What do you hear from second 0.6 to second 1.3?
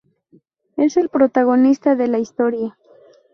Es el